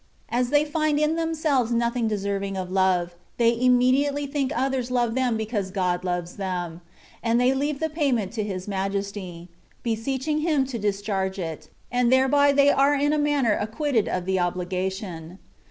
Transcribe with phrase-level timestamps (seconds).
[0.29, 5.13] As they find in them selves nothing deserving of love, they immediately think others love
[5.13, 6.81] them because God loves them,
[7.21, 9.47] and they leave the payment to His Majesty,
[9.83, 14.39] beseeching Him to discharge it, and thereby they are in a manner acquitted of the
[14.39, 15.37] obligation.